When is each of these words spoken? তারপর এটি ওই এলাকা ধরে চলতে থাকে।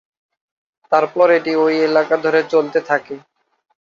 তারপর 0.91 1.27
এটি 1.37 1.51
ওই 1.63 1.75
এলাকা 1.87 2.15
ধরে 2.25 2.41
চলতে 2.53 2.79
থাকে। 2.89 3.15